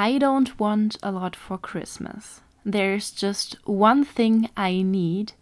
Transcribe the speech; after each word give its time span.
I 0.00 0.16
don't 0.16 0.60
want 0.60 0.96
a 1.02 1.10
lot 1.10 1.34
for 1.34 1.58
Christmas. 1.58 2.40
There's 2.64 3.10
just 3.10 3.56
one 3.64 4.04
thing 4.04 4.48
I 4.56 4.80
need. 4.82 5.32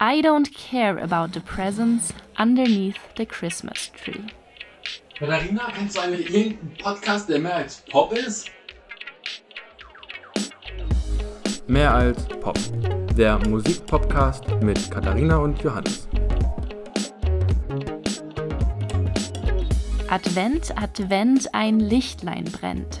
I 0.00 0.22
don't 0.22 0.50
care 0.54 0.96
about 0.96 1.34
the 1.34 1.42
presents 1.42 2.10
underneath 2.38 2.96
the 3.16 3.26
Christmas 3.26 3.90
tree. 3.94 4.24
Katharina, 5.18 5.70
kennst 5.74 5.98
du 5.98 6.00
eigentlich 6.00 6.34
irgendeinen 6.34 6.78
Podcast, 6.78 7.28
der 7.28 7.40
mehr 7.40 7.56
als 7.56 7.82
Pop 7.90 8.14
ist? 8.14 8.50
Mehr 11.66 11.92
als 11.92 12.24
Pop. 12.40 12.58
Der 13.18 13.38
Musikpodcast 13.50 14.48
mit 14.62 14.90
Katharina 14.90 15.36
und 15.36 15.62
Johannes. 15.62 16.08
Advent, 20.08 20.74
Advent, 20.78 21.54
ein 21.54 21.80
Lichtlein 21.80 22.44
brennt. 22.44 23.00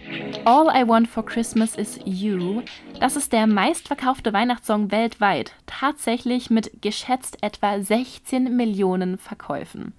All 0.45 0.67
I 0.69 0.87
Want 0.87 1.07
for 1.07 1.25
Christmas 1.25 1.75
is 1.75 1.99
You. 2.03 2.63
Das 2.99 3.15
ist 3.15 3.31
der 3.31 3.47
meistverkaufte 3.47 4.33
Weihnachtssong 4.33 4.91
weltweit, 4.91 5.53
tatsächlich 5.65 6.49
mit 6.49 6.81
geschätzt 6.81 7.37
etwa 7.41 7.81
16 7.81 8.55
Millionen 8.55 9.17
Verkäufen. 9.17 9.93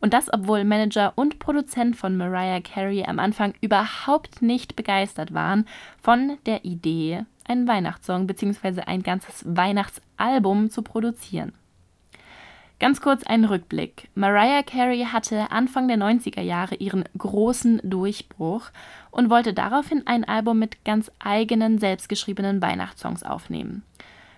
Und 0.00 0.12
das, 0.12 0.30
obwohl 0.32 0.64
Manager 0.64 1.12
und 1.16 1.38
Produzent 1.38 1.96
von 1.96 2.16
Mariah 2.16 2.60
Carey 2.60 3.04
am 3.04 3.18
Anfang 3.18 3.54
überhaupt 3.62 4.42
nicht 4.42 4.76
begeistert 4.76 5.32
waren 5.32 5.66
von 6.02 6.36
der 6.44 6.64
Idee, 6.64 7.24
einen 7.48 7.66
Weihnachtssong 7.66 8.26
bzw. 8.26 8.82
ein 8.82 9.02
ganzes 9.02 9.44
Weihnachtsalbum 9.46 10.70
zu 10.70 10.82
produzieren. 10.82 11.52
Ganz 12.80 13.00
kurz 13.00 13.22
ein 13.22 13.44
Rückblick. 13.44 14.08
Mariah 14.14 14.62
Carey 14.62 15.06
hatte 15.10 15.52
Anfang 15.52 15.86
der 15.86 15.96
90er 15.96 16.40
Jahre 16.42 16.74
ihren 16.74 17.04
großen 17.16 17.80
Durchbruch 17.84 18.70
und 19.12 19.30
wollte 19.30 19.54
daraufhin 19.54 20.06
ein 20.06 20.24
Album 20.24 20.58
mit 20.58 20.84
ganz 20.84 21.10
eigenen, 21.20 21.78
selbstgeschriebenen 21.78 22.60
Weihnachtssongs 22.60 23.22
aufnehmen. 23.22 23.84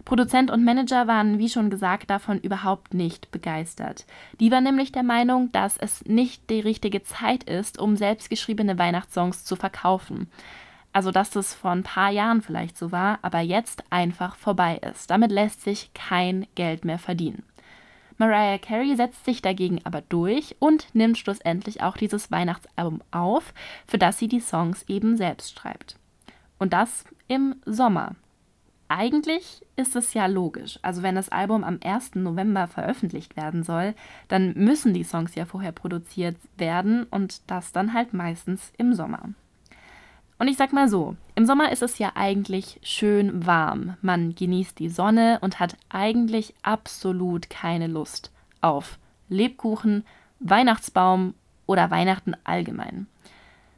Produzent 0.05 0.53
und 0.53 0.65
Manager 0.65 1.09
waren, 1.09 1.39
wie 1.39 1.49
schon 1.49 1.71
gesagt, 1.71 2.11
davon 2.11 2.39
überhaupt 2.39 2.95
nicht 2.95 3.33
begeistert. 3.33 4.05
Die 4.39 4.53
waren 4.53 4.63
nämlich 4.63 4.93
der 4.93 5.03
Meinung, 5.03 5.51
dass 5.51 5.77
es 5.79 6.05
nicht 6.05 6.49
die 6.49 6.61
richtige 6.61 7.03
Zeit 7.03 7.43
ist, 7.43 7.79
um 7.81 7.97
selbstgeschriebene 7.97 8.79
Weihnachtssongs 8.79 9.45
zu 9.45 9.57
verkaufen. 9.57 10.31
Also, 10.93 11.11
dass 11.11 11.31
das 11.31 11.55
vor 11.55 11.73
ein 11.73 11.83
paar 11.83 12.11
Jahren 12.11 12.41
vielleicht 12.41 12.79
so 12.79 12.93
war, 12.93 13.19
aber 13.23 13.41
jetzt 13.41 13.83
einfach 13.91 14.37
vorbei 14.37 14.81
ist. 14.91 15.11
Damit 15.11 15.33
lässt 15.33 15.63
sich 15.63 15.91
kein 15.93 16.47
Geld 16.55 16.85
mehr 16.85 16.99
verdienen. 16.99 17.43
Mariah 18.19 18.59
Carey 18.59 18.97
setzt 18.97 19.25
sich 19.25 19.43
dagegen 19.43 19.81
aber 19.85 20.01
durch 20.01 20.57
und 20.59 20.95
nimmt 20.95 21.19
schlussendlich 21.19 21.83
auch 21.83 21.97
dieses 21.97 22.31
Weihnachtsalbum 22.31 23.03
auf, 23.11 23.53
für 23.87 23.99
das 23.99 24.19
sie 24.19 24.29
die 24.29 24.41
Songs 24.41 24.85
eben 24.89 25.17
selbst 25.17 25.59
schreibt. 25.59 25.97
Und 26.59 26.73
das 26.73 27.05
im 27.29 27.57
Sommer. 27.67 28.17
Eigentlich 28.89 29.63
ist 29.75 29.97
es 29.97 30.15
ja 30.15 30.27
logisch. 30.27 30.79
Also 30.83 31.03
wenn 31.03 31.17
das 31.17 31.29
Album 31.29 31.65
am 31.65 31.81
1. 31.83 32.15
November 32.15 32.69
veröffentlicht 32.69 33.37
werden 33.37 33.65
soll, 33.65 33.95
dann 34.29 34.55
müssen 34.55 34.95
die 34.95 35.03
Songs 35.03 35.35
ja 35.35 35.45
vorher 35.45 35.73
produziert 35.73 36.37
werden 36.57 37.05
und 37.05 37.51
das 37.51 37.73
dann 37.73 37.93
halt 37.93 38.15
meistens 38.15 38.73
im 38.79 38.95
Sommer. 38.95 39.31
Und 40.39 40.49
ich 40.49 40.57
sag 40.57 40.73
mal 40.73 40.89
so, 40.89 41.17
im 41.35 41.47
Sommer 41.47 41.73
ist 41.73 41.83
es 41.83 41.99
ja 41.99 42.13
eigentlich 42.15 42.79
schön 42.83 43.47
warm. 43.47 43.97
Man 44.03 44.35
genießt 44.35 44.79
die 44.79 44.91
Sonne 44.91 45.39
und 45.41 45.61
hat 45.61 45.77
eigentlich 45.89 46.55
absolut 46.63 47.49
keine 47.49 47.87
Lust 47.87 48.31
auf 48.61 48.99
Lebkuchen, 49.29 50.05
Weihnachtsbaum 50.41 51.35
oder 51.67 51.91
Weihnachten 51.91 52.35
allgemein. 52.45 53.07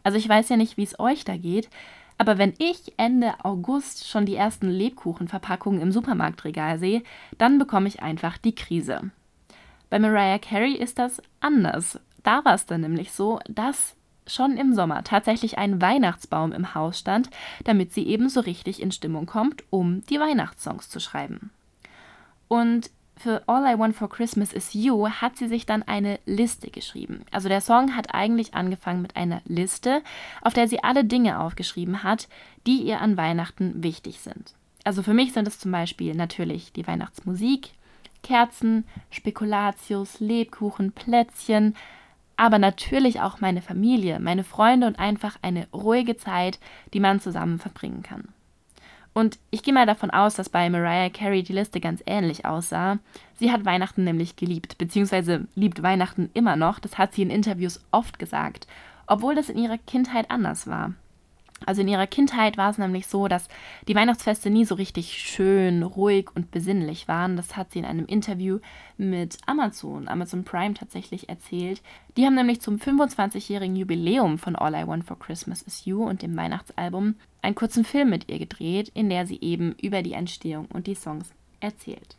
Also 0.02 0.18
ich 0.18 0.28
weiß 0.28 0.48
ja 0.48 0.56
nicht, 0.56 0.76
wie 0.76 0.82
es 0.82 0.98
euch 0.98 1.24
da 1.24 1.36
geht, 1.36 1.70
aber 2.18 2.36
wenn 2.38 2.54
ich 2.58 2.94
Ende 2.96 3.34
August 3.44 4.08
schon 4.08 4.26
die 4.26 4.34
ersten 4.34 4.68
Lebkuchenverpackungen 4.68 5.80
im 5.80 5.92
Supermarktregal 5.92 6.78
sehe, 6.78 7.02
dann 7.38 7.58
bekomme 7.58 7.86
ich 7.86 8.02
einfach 8.02 8.38
die 8.38 8.54
Krise. 8.54 9.10
Bei 9.88 10.00
Mariah 10.00 10.38
Carey 10.38 10.74
ist 10.74 10.98
das 10.98 11.22
anders. 11.40 12.00
Da 12.24 12.44
war 12.44 12.54
es 12.54 12.66
dann 12.66 12.80
nämlich 12.80 13.12
so, 13.12 13.38
dass 13.48 13.94
schon 14.28 14.56
im 14.56 14.74
Sommer 14.74 15.04
tatsächlich 15.04 15.58
ein 15.58 15.80
Weihnachtsbaum 15.80 16.52
im 16.52 16.74
Haus 16.74 16.98
stand, 16.98 17.30
damit 17.64 17.92
sie 17.92 18.06
eben 18.06 18.28
so 18.28 18.40
richtig 18.40 18.80
in 18.80 18.92
Stimmung 18.92 19.26
kommt, 19.26 19.64
um 19.70 20.04
die 20.06 20.20
Weihnachtssongs 20.20 20.88
zu 20.88 21.00
schreiben. 21.00 21.50
Und 22.48 22.90
für 23.18 23.42
All 23.48 23.64
I 23.66 23.78
Want 23.78 23.96
for 23.96 24.08
Christmas 24.08 24.52
is 24.52 24.74
You 24.74 25.08
hat 25.08 25.36
sie 25.36 25.48
sich 25.48 25.66
dann 25.66 25.82
eine 25.82 26.20
Liste 26.24 26.70
geschrieben. 26.70 27.24
Also 27.32 27.48
der 27.48 27.60
Song 27.60 27.96
hat 27.96 28.14
eigentlich 28.14 28.54
angefangen 28.54 29.02
mit 29.02 29.16
einer 29.16 29.42
Liste, 29.44 30.02
auf 30.40 30.54
der 30.54 30.68
sie 30.68 30.84
alle 30.84 31.04
Dinge 31.04 31.40
aufgeschrieben 31.40 32.04
hat, 32.04 32.28
die 32.66 32.82
ihr 32.82 33.00
an 33.00 33.16
Weihnachten 33.16 33.82
wichtig 33.82 34.20
sind. 34.20 34.54
Also 34.84 35.02
für 35.02 35.14
mich 35.14 35.32
sind 35.32 35.48
es 35.48 35.58
zum 35.58 35.72
Beispiel 35.72 36.14
natürlich 36.14 36.72
die 36.72 36.86
Weihnachtsmusik, 36.86 37.70
Kerzen, 38.22 38.84
Spekulatius, 39.10 40.20
Lebkuchen, 40.20 40.92
Plätzchen, 40.92 41.74
aber 42.38 42.58
natürlich 42.58 43.20
auch 43.20 43.40
meine 43.40 43.60
Familie, 43.60 44.20
meine 44.20 44.44
Freunde 44.44 44.86
und 44.86 44.98
einfach 44.98 45.36
eine 45.42 45.66
ruhige 45.72 46.16
Zeit, 46.16 46.60
die 46.94 47.00
man 47.00 47.20
zusammen 47.20 47.58
verbringen 47.58 48.02
kann. 48.02 48.28
Und 49.12 49.40
ich 49.50 49.64
gehe 49.64 49.74
mal 49.74 49.86
davon 49.86 50.10
aus, 50.10 50.36
dass 50.36 50.48
bei 50.48 50.70
Mariah 50.70 51.10
Carey 51.10 51.42
die 51.42 51.52
Liste 51.52 51.80
ganz 51.80 52.00
ähnlich 52.06 52.46
aussah. 52.46 52.98
Sie 53.34 53.50
hat 53.50 53.64
Weihnachten 53.64 54.04
nämlich 54.04 54.36
geliebt, 54.36 54.78
beziehungsweise 54.78 55.48
liebt 55.56 55.82
Weihnachten 55.82 56.30
immer 56.32 56.54
noch. 56.54 56.78
Das 56.78 56.96
hat 56.96 57.12
sie 57.12 57.22
in 57.22 57.30
Interviews 57.30 57.80
oft 57.90 58.20
gesagt, 58.20 58.68
obwohl 59.08 59.34
das 59.34 59.48
in 59.48 59.58
ihrer 59.58 59.78
Kindheit 59.78 60.30
anders 60.30 60.68
war. 60.68 60.94
Also 61.66 61.82
in 61.82 61.88
ihrer 61.88 62.06
Kindheit 62.06 62.56
war 62.56 62.70
es 62.70 62.78
nämlich 62.78 63.06
so, 63.06 63.28
dass 63.28 63.48
die 63.88 63.94
Weihnachtsfeste 63.94 64.50
nie 64.50 64.64
so 64.64 64.74
richtig 64.74 65.12
schön, 65.18 65.82
ruhig 65.82 66.30
und 66.34 66.50
besinnlich 66.50 67.08
waren. 67.08 67.36
Das 67.36 67.56
hat 67.56 67.72
sie 67.72 67.80
in 67.80 67.84
einem 67.84 68.06
Interview 68.06 68.60
mit 68.96 69.38
Amazon, 69.46 70.08
Amazon 70.08 70.44
Prime 70.44 70.74
tatsächlich 70.74 71.28
erzählt. 71.28 71.82
Die 72.16 72.24
haben 72.24 72.34
nämlich 72.34 72.60
zum 72.60 72.76
25-jährigen 72.76 73.76
Jubiläum 73.76 74.38
von 74.38 74.56
All 74.56 74.74
I 74.74 74.86
Want 74.86 75.04
for 75.04 75.18
Christmas 75.18 75.62
Is 75.62 75.84
You 75.84 76.04
und 76.04 76.22
dem 76.22 76.36
Weihnachtsalbum 76.36 77.14
einen 77.42 77.54
kurzen 77.54 77.84
Film 77.84 78.10
mit 78.10 78.28
ihr 78.30 78.38
gedreht, 78.38 78.90
in 78.94 79.08
der 79.08 79.26
sie 79.26 79.40
eben 79.40 79.74
über 79.80 80.02
die 80.02 80.12
Entstehung 80.12 80.66
und 80.66 80.86
die 80.86 80.94
Songs 80.94 81.30
erzählt. 81.60 82.17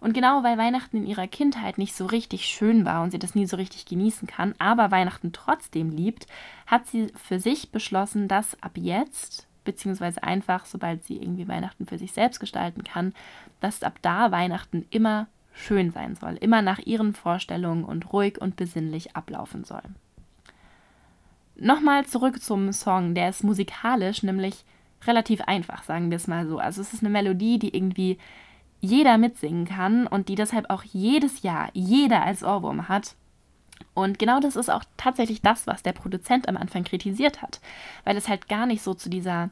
Und 0.00 0.12
genau 0.12 0.42
weil 0.42 0.58
Weihnachten 0.58 0.98
in 0.98 1.06
ihrer 1.06 1.26
Kindheit 1.26 1.78
nicht 1.78 1.94
so 1.94 2.06
richtig 2.06 2.46
schön 2.46 2.84
war 2.84 3.02
und 3.02 3.10
sie 3.10 3.18
das 3.18 3.34
nie 3.34 3.46
so 3.46 3.56
richtig 3.56 3.86
genießen 3.86 4.28
kann, 4.28 4.54
aber 4.58 4.90
Weihnachten 4.90 5.32
trotzdem 5.32 5.90
liebt, 5.90 6.26
hat 6.66 6.86
sie 6.86 7.08
für 7.16 7.40
sich 7.40 7.70
beschlossen, 7.70 8.28
dass 8.28 8.60
ab 8.62 8.72
jetzt, 8.74 9.46
beziehungsweise 9.64 10.22
einfach, 10.22 10.66
sobald 10.66 11.04
sie 11.04 11.16
irgendwie 11.16 11.48
Weihnachten 11.48 11.86
für 11.86 11.98
sich 11.98 12.12
selbst 12.12 12.38
gestalten 12.38 12.84
kann, 12.84 13.12
dass 13.60 13.82
ab 13.82 13.98
da 14.02 14.30
Weihnachten 14.30 14.86
immer 14.90 15.26
schön 15.52 15.90
sein 15.90 16.14
soll, 16.14 16.34
immer 16.34 16.62
nach 16.62 16.78
ihren 16.78 17.12
Vorstellungen 17.12 17.84
und 17.84 18.12
ruhig 18.12 18.40
und 18.40 18.56
besinnlich 18.56 19.16
ablaufen 19.16 19.64
soll. 19.64 19.82
Nochmal 21.56 22.06
zurück 22.06 22.40
zum 22.40 22.72
Song, 22.72 23.14
der 23.14 23.30
ist 23.30 23.42
musikalisch 23.42 24.22
nämlich 24.22 24.64
relativ 25.06 25.40
einfach, 25.42 25.82
sagen 25.82 26.10
wir 26.10 26.16
es 26.16 26.28
mal 26.28 26.46
so. 26.46 26.58
Also 26.58 26.80
es 26.80 26.92
ist 26.92 27.02
eine 27.02 27.10
Melodie, 27.10 27.58
die 27.58 27.74
irgendwie 27.76 28.18
jeder 28.80 29.18
mitsingen 29.18 29.64
kann 29.66 30.06
und 30.06 30.28
die 30.28 30.34
deshalb 30.34 30.70
auch 30.70 30.82
jedes 30.84 31.42
Jahr 31.42 31.70
jeder 31.72 32.22
als 32.22 32.42
Ohrwurm 32.42 32.88
hat. 32.88 33.14
Und 33.94 34.18
genau 34.18 34.40
das 34.40 34.56
ist 34.56 34.70
auch 34.70 34.84
tatsächlich 34.96 35.42
das, 35.42 35.66
was 35.66 35.82
der 35.82 35.92
Produzent 35.92 36.48
am 36.48 36.56
Anfang 36.56 36.84
kritisiert 36.84 37.42
hat, 37.42 37.60
weil 38.04 38.16
es 38.16 38.28
halt 38.28 38.48
gar 38.48 38.66
nicht 38.66 38.82
so 38.82 38.94
zu 38.94 39.08
dieser 39.08 39.50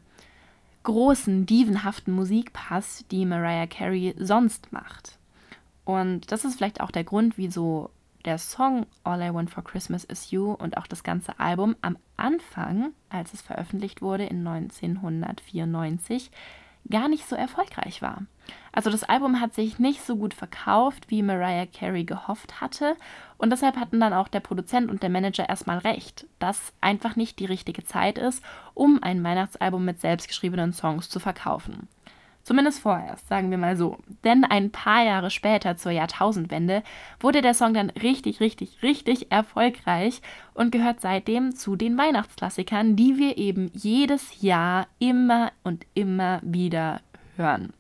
großen, 0.85 1.47
dievenhaften 1.47 2.15
Musik 2.15 2.53
passt, 2.53 3.11
die 3.11 3.27
Mariah 3.27 3.67
Carey 3.67 4.15
sonst 4.19 4.73
macht. 4.73 5.19
Und 5.85 6.31
das 6.31 6.45
ist 6.45 6.57
vielleicht 6.57 6.81
auch 6.81 6.93
der 6.93 7.05
Grund, 7.05 7.39
wieso 7.39 7.91
der 8.25 8.39
Song 8.39 8.87
All 9.05 9.23
I 9.23 9.33
Want 9.33 9.51
for 9.51 9.65
Christmas 9.65 10.05
Is 10.05 10.31
You 10.31 10.53
und 10.53 10.77
auch 10.77 10.87
das 10.87 11.03
ganze 11.03 11.39
Album 11.39 11.77
am 11.81 11.97
Anfang, 12.17 12.93
als 13.09 13.33
es 13.33 13.41
veröffentlicht 13.41 14.03
wurde 14.03 14.25
in 14.25 14.47
1994, 14.47 16.31
gar 16.91 17.09
nicht 17.09 17.29
so 17.29 17.37
erfolgreich 17.37 18.03
war. 18.03 18.23
Also 18.73 18.91
das 18.91 19.05
Album 19.05 19.41
hat 19.41 19.55
sich 19.55 19.79
nicht 19.79 20.05
so 20.05 20.17
gut 20.17 20.35
verkauft, 20.35 21.07
wie 21.09 21.23
Mariah 21.23 21.67
Carey 21.67 22.05
gehofft 22.05 22.61
hatte 22.61 22.97
und 23.39 23.51
deshalb 23.51 23.77
hatten 23.77 24.01
dann 24.01 24.13
auch 24.13 24.29
der 24.29 24.41
Produzent 24.41 24.91
und 24.91 25.03
der 25.03 25.11
Manager 25.11 25.49
erstmal 25.49 25.79
recht, 25.79 26.27
dass 26.39 26.73
einfach 26.81 27.17
nicht 27.17 27.39
die 27.39 27.47
richtige 27.47 27.85
Zeit 27.85 28.19
ist, 28.19 28.45
um 28.75 29.03
ein 29.03 29.25
Weihnachtsalbum 29.25 29.85
mit 29.85 30.01
selbstgeschriebenen 30.01 30.73
Songs 30.73 31.09
zu 31.09 31.21
verkaufen. 31.21 31.89
Zumindest 32.47 32.79
vorerst, 32.79 33.27
sagen 33.27 33.51
wir 33.51 33.59
mal 33.59 33.77
so. 33.77 33.99
Denn 34.23 34.45
ein 34.45 34.71
paar 34.71 35.05
Jahre 35.05 35.31
später, 35.31 35.77
zur 35.77 35.91
Jahrtausendwende, 35.91 36.85
wurde 37.19 37.43
der 37.43 37.55
Song 37.55 37.75
dann 37.75 37.91
richtig, 37.91 38.39
richtig, 38.39 38.85
richtig 38.85 39.33
erfolgreich 39.33 40.23
und 40.55 40.71
gehört 40.71 41.01
seitdem 41.01 41.57
zu 41.57 41.75
den 41.75 41.99
Weihnachtsklassikern, 41.99 42.95
die 42.95 43.17
wir 43.17 43.37
eben 43.37 43.73
jedes 43.75 44.41
Jahr 44.43 44.87
immer 45.01 45.51
und 45.65 45.87
immer 45.95 46.39
wieder 46.45 47.01
hören. 47.35 47.73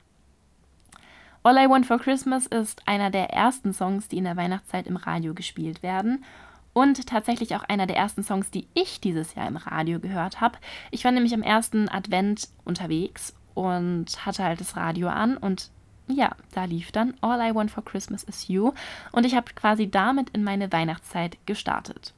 All 1.44 1.56
I 1.58 1.70
Want 1.70 1.86
for 1.86 2.00
Christmas 2.00 2.48
ist 2.48 2.82
einer 2.88 3.10
der 3.10 3.30
ersten 3.30 3.72
Songs, 3.72 4.08
die 4.08 4.18
in 4.18 4.24
der 4.24 4.36
Weihnachtszeit 4.36 4.88
im 4.88 4.96
Radio 4.96 5.32
gespielt 5.32 5.84
werden. 5.84 6.24
Und 6.72 7.06
tatsächlich 7.06 7.54
auch 7.54 7.62
einer 7.62 7.86
der 7.86 7.96
ersten 7.96 8.24
Songs, 8.24 8.50
die 8.50 8.66
ich 8.74 9.00
dieses 9.00 9.36
Jahr 9.36 9.46
im 9.46 9.58
Radio 9.58 10.00
gehört 10.00 10.40
habe. 10.40 10.58
Ich 10.90 11.04
war 11.04 11.12
nämlich 11.12 11.34
am 11.34 11.42
ersten 11.42 11.88
Advent 11.88 12.48
unterwegs 12.64 13.32
und 13.56 14.26
hatte 14.26 14.44
halt 14.44 14.60
das 14.60 14.76
Radio 14.76 15.08
an 15.08 15.36
und 15.36 15.70
ja, 16.08 16.30
da 16.52 16.64
lief 16.64 16.92
dann 16.92 17.14
All 17.20 17.40
I 17.40 17.54
Want 17.54 17.70
for 17.70 17.84
Christmas 17.84 18.22
is 18.22 18.46
You 18.48 18.72
und 19.12 19.24
ich 19.24 19.34
habe 19.34 19.52
quasi 19.54 19.90
damit 19.90 20.30
in 20.30 20.44
meine 20.44 20.70
Weihnachtszeit 20.70 21.38
gestartet. 21.46 22.12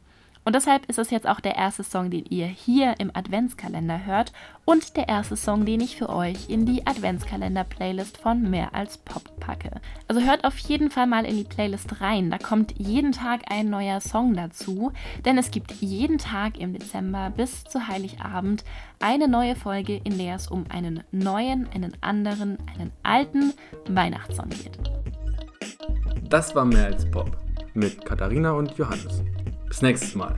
Und 0.49 0.55
deshalb 0.55 0.87
ist 0.87 0.99
es 0.99 1.11
jetzt 1.11 1.29
auch 1.29 1.41
der 1.41 1.56
erste 1.56 1.85
Song, 1.85 2.09
den 2.09 2.25
ihr 2.25 2.47
hier 2.47 2.95
im 3.00 3.11
Adventskalender 3.12 4.06
hört 4.06 4.33
und 4.65 4.97
der 4.97 5.06
erste 5.06 5.37
Song, 5.37 5.67
den 5.67 5.83
ich 5.83 5.99
für 5.99 6.09
euch 6.09 6.49
in 6.49 6.65
die 6.65 6.87
Adventskalender-Playlist 6.87 8.17
von 8.17 8.49
Mehr 8.49 8.75
als 8.75 8.97
Pop 8.97 9.39
packe. 9.41 9.71
Also 10.09 10.23
hört 10.23 10.45
auf 10.47 10.56
jeden 10.56 10.91
Fall 10.91 11.06
mal 11.06 11.27
in 11.27 11.37
die 11.37 11.45
Playlist 11.45 12.00
rein. 12.00 12.31
Da 12.31 12.39
kommt 12.39 12.73
jeden 12.79 13.12
Tag 13.12 13.43
ein 13.50 13.69
neuer 13.69 14.00
Song 14.00 14.33
dazu, 14.33 14.91
denn 15.27 15.37
es 15.37 15.50
gibt 15.50 15.71
jeden 15.83 16.17
Tag 16.17 16.59
im 16.59 16.73
Dezember 16.73 17.29
bis 17.29 17.65
zu 17.65 17.87
Heiligabend 17.87 18.65
eine 19.00 19.29
neue 19.29 19.55
Folge, 19.55 20.00
in 20.03 20.17
der 20.17 20.37
es 20.37 20.49
um 20.49 20.65
einen 20.71 21.05
neuen, 21.11 21.69
einen 21.75 21.93
anderen, 22.00 22.56
einen 22.75 22.91
alten 23.03 23.53
Weihnachtssong 23.87 24.49
geht. 24.49 24.79
Das 26.31 26.55
war 26.55 26.65
Mehr 26.65 26.87
als 26.87 27.05
Pop 27.11 27.37
mit 27.75 28.03
Katharina 28.03 28.53
und 28.53 28.79
Johannes. 28.79 29.23
Bis 29.69 29.82
nächstes 29.82 30.15
Mal. 30.15 30.35